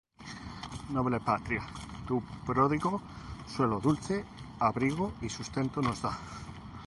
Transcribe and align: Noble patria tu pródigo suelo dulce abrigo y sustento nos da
Noble 0.95 1.19
patria 1.27 1.65
tu 2.07 2.15
pródigo 2.47 2.99
suelo 3.53 3.79
dulce 3.79 4.25
abrigo 4.59 5.13
y 5.21 5.29
sustento 5.29 5.79
nos 5.83 6.01
da 6.01 6.13